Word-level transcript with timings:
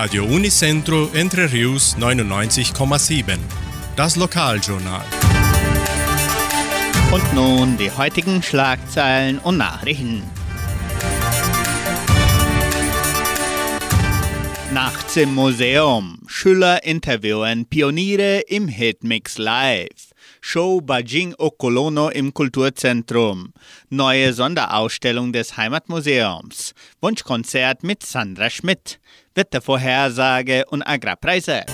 Radio 0.00 0.24
Unicentro 0.24 1.10
Entre 1.12 1.50
Rius 1.50 1.96
99,7. 1.98 3.36
Das 3.96 4.14
Lokaljournal. 4.14 5.04
Und 7.10 7.34
nun 7.34 7.76
die 7.76 7.90
heutigen 7.90 8.40
Schlagzeilen 8.40 9.40
und 9.40 9.56
Nachrichten. 9.56 10.22
Nachts 14.72 15.16
im 15.16 15.34
Museum. 15.34 16.20
Schüler 16.28 16.84
interviewen 16.84 17.66
Pioniere 17.66 18.38
im 18.46 18.68
Hitmix 18.68 19.36
Live. 19.36 20.07
Show 20.50 20.80
Bajing 20.80 21.34
Okolono 21.36 22.08
im 22.08 22.32
Kulturzentrum. 22.32 23.52
Neue 23.90 24.32
Sonderausstellung 24.32 25.30
des 25.30 25.58
Heimatmuseums. 25.58 26.72
Wunschkonzert 27.02 27.82
mit 27.82 28.02
Sandra 28.02 28.48
Schmidt. 28.48 28.98
Wettervorhersage 29.34 30.64
und 30.70 30.82
Agrarpreise. 30.84 31.66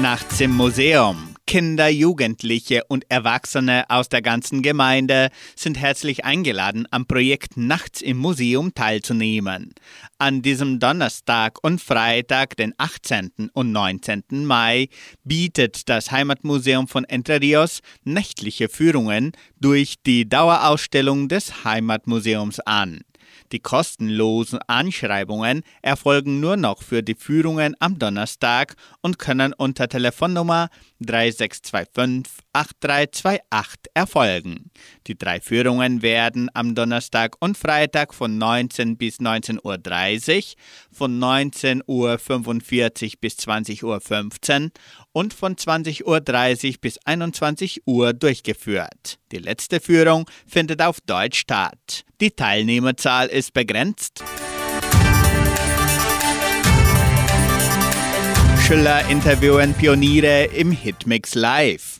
Nachts 0.00 0.40
im 0.40 0.52
Museum. 0.56 1.31
Kinder, 1.52 1.90
Jugendliche 1.90 2.82
und 2.88 3.04
Erwachsene 3.10 3.84
aus 3.90 4.08
der 4.08 4.22
ganzen 4.22 4.62
Gemeinde 4.62 5.28
sind 5.54 5.78
herzlich 5.78 6.24
eingeladen, 6.24 6.88
am 6.90 7.04
Projekt 7.04 7.58
Nachts 7.58 8.00
im 8.00 8.16
Museum 8.16 8.72
teilzunehmen. 8.72 9.74
An 10.16 10.40
diesem 10.40 10.80
Donnerstag 10.80 11.58
und 11.62 11.82
Freitag, 11.82 12.56
den 12.56 12.72
18. 12.78 13.50
und 13.52 13.70
19. 13.70 14.46
Mai, 14.46 14.88
bietet 15.24 15.90
das 15.90 16.10
Heimatmuseum 16.10 16.88
von 16.88 17.04
Entre 17.04 17.42
Rios 17.42 17.80
nächtliche 18.02 18.70
Führungen 18.70 19.32
durch 19.60 19.96
die 20.06 20.26
Dauerausstellung 20.26 21.28
des 21.28 21.66
Heimatmuseums 21.66 22.60
an. 22.60 23.02
Die 23.52 23.60
kostenlosen 23.60 24.58
Anschreibungen 24.66 25.62
erfolgen 25.82 26.40
nur 26.40 26.56
noch 26.56 26.82
für 26.82 27.02
die 27.02 27.14
Führungen 27.14 27.74
am 27.80 27.98
Donnerstag 27.98 28.74
und 29.00 29.18
können 29.18 29.52
unter 29.52 29.88
Telefonnummer 29.88 30.68
3625 31.00 32.32
8328 32.52 33.90
erfolgen. 33.94 34.70
Die 35.06 35.18
drei 35.18 35.40
Führungen 35.40 36.02
werden 36.02 36.48
am 36.54 36.74
Donnerstag 36.74 37.36
und 37.40 37.58
Freitag 37.58 38.14
von 38.14 38.38
19 38.38 38.96
bis 38.96 39.18
19.30 39.18 39.64
Uhr, 39.64 40.56
von 40.92 41.18
19.45 41.18 41.82
Uhr 41.86 43.20
bis 43.20 43.34
20.15 43.34 44.62
Uhr 44.62 44.70
und 45.12 45.34
von 45.34 45.56
20.30 45.56 46.04
Uhr 46.04 46.80
bis 46.80 46.98
21 47.04 47.82
Uhr 47.86 48.12
durchgeführt. 48.12 49.18
Die 49.32 49.38
letzte 49.38 49.80
Führung 49.80 50.30
findet 50.46 50.80
auf 50.82 51.00
Deutsch 51.00 51.40
statt. 51.40 52.04
Die 52.20 52.30
Teilnehmerzahl 52.30 53.26
ist 53.28 53.52
begrenzt. 53.52 54.22
Schüler 58.64 59.08
interviewen 59.08 59.74
Pioniere 59.74 60.44
im 60.44 60.70
Hitmix 60.70 61.34
Live. 61.34 61.91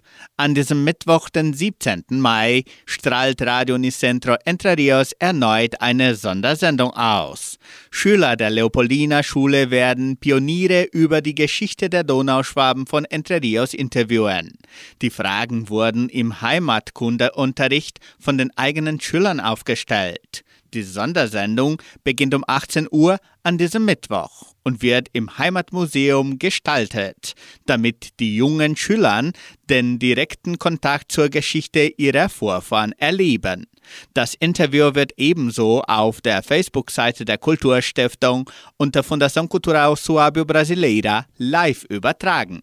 An 0.42 0.56
diesem 0.56 0.82
Mittwoch, 0.82 1.28
den 1.28 1.54
17. 1.54 2.02
Mai, 2.08 2.64
strahlt 2.84 3.40
Radio 3.42 3.78
Nicentro 3.78 4.34
Entre 4.44 4.76
Rios 4.76 5.12
erneut 5.20 5.80
eine 5.80 6.16
Sondersendung 6.16 6.90
aus. 6.90 7.60
Schüler 7.92 8.34
der 8.34 8.50
Leopoldina 8.50 9.22
Schule 9.22 9.70
werden 9.70 10.16
Pioniere 10.16 10.82
über 10.90 11.20
die 11.20 11.36
Geschichte 11.36 11.88
der 11.88 12.02
Donauschwaben 12.02 12.88
von 12.88 13.04
Entre 13.04 13.40
Rios 13.40 13.72
interviewen. 13.72 14.58
Die 15.00 15.10
Fragen 15.10 15.68
wurden 15.68 16.08
im 16.08 16.42
Heimatkundeunterricht 16.42 18.00
von 18.18 18.36
den 18.36 18.50
eigenen 18.56 19.00
Schülern 19.00 19.38
aufgestellt. 19.38 20.42
Die 20.74 20.82
Sondersendung 20.82 21.80
beginnt 22.02 22.34
um 22.34 22.42
18 22.44 22.88
Uhr 22.90 23.20
an 23.44 23.58
diesem 23.58 23.84
Mittwoch 23.84 24.51
und 24.64 24.82
wird 24.82 25.08
im 25.12 25.38
Heimatmuseum 25.38 26.38
gestaltet, 26.38 27.34
damit 27.66 28.20
die 28.20 28.36
jungen 28.36 28.76
Schülern 28.76 29.32
den 29.68 29.98
direkten 29.98 30.58
Kontakt 30.58 31.12
zur 31.12 31.28
Geschichte 31.28 31.92
ihrer 31.96 32.28
Vorfahren 32.28 32.92
erleben. 32.98 33.66
Das 34.14 34.34
Interview 34.34 34.94
wird 34.94 35.12
ebenso 35.16 35.82
auf 35.82 36.20
der 36.20 36.42
Facebook-Seite 36.42 37.24
der 37.24 37.38
Kulturstiftung 37.38 38.48
unter 38.76 39.00
Fundação 39.02 39.48
Cultural 39.48 39.94
Suábio 39.94 40.44
Brasileira 40.44 41.26
live 41.38 41.84
übertragen. 41.88 42.62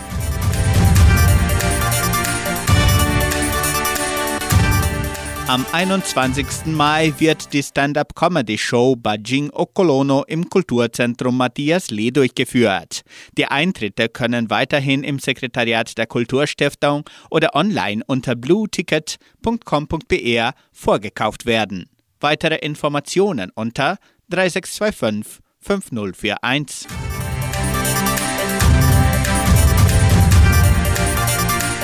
Am 5.47 5.65
21. 5.71 6.67
Mai 6.67 7.13
wird 7.17 7.51
die 7.51 7.63
Stand-up-Comedy-Show 7.63 8.95
Bajing 8.95 9.49
Okolono 9.51 10.23
im 10.23 10.47
Kulturzentrum 10.49 11.35
Matthias 11.35 11.89
Lee 11.89 12.11
durchgeführt. 12.11 13.01
Die 13.37 13.47
Eintritte 13.47 14.07
können 14.07 14.49
weiterhin 14.49 15.03
im 15.03 15.19
Sekretariat 15.19 15.97
der 15.97 16.07
Kulturstiftung 16.07 17.03
oder 17.29 17.55
online 17.55 18.03
unter 18.07 18.35
blueticket.com.br 18.35 20.51
vorgekauft 20.71 21.45
werden. 21.45 21.89
Weitere 22.19 22.55
Informationen 22.55 23.51
unter 23.53 23.97
3625 24.29 25.41
5041. 25.59 27.00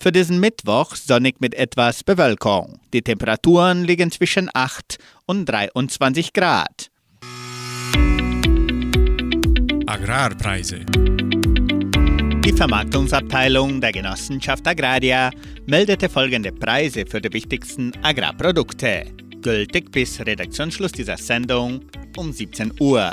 Für 0.00 0.12
diesen 0.12 0.38
Mittwoch 0.38 0.94
sonnig 0.94 1.40
mit 1.40 1.54
etwas 1.54 2.04
Bewölkung. 2.04 2.78
Die 2.92 3.02
Temperaturen 3.02 3.82
liegen 3.82 4.12
zwischen 4.12 4.48
8 4.54 4.96
und 5.26 5.46
23 5.46 6.32
Grad. 6.32 6.88
Agrarpreise. 9.86 10.84
Die 12.44 12.52
Vermarktungsabteilung 12.52 13.80
der 13.80 13.90
Genossenschaft 13.90 14.68
Agraria 14.68 15.30
meldete 15.66 16.08
folgende 16.08 16.52
Preise 16.52 17.04
für 17.04 17.20
die 17.20 17.32
wichtigsten 17.32 17.92
Agrarprodukte. 18.02 19.06
Gültig 19.42 19.90
bis 19.90 20.20
Redaktionsschluss 20.20 20.92
dieser 20.92 21.16
Sendung 21.16 21.80
um 22.16 22.32
17 22.32 22.72
Uhr. 22.78 23.12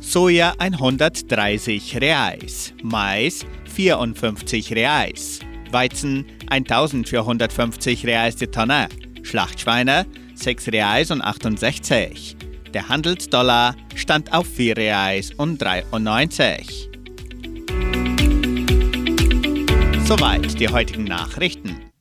Soja 0.00 0.54
130 0.58 2.00
Reais, 2.00 2.72
Mais 2.82 3.44
54 3.74 4.72
Reais, 4.74 5.40
Weizen 5.74 6.24
1450 6.48 8.06
Reais 8.06 8.36
die 8.36 8.46
Tonne, 8.46 8.88
Schlachtschweine 9.22 10.06
6 10.34 10.68
Reais 10.68 11.10
und 11.10 11.22
68. 11.22 12.36
Der 12.72 12.88
Handelsdollar 12.88 13.76
stand 13.94 14.32
auf 14.32 14.46
4 14.46 14.76
Reais 14.76 15.32
und 15.32 15.58
93. 15.60 16.90
Soweit 20.04 20.58
die 20.58 20.68
heutigen 20.68 21.04
Nachrichten. 21.04 21.93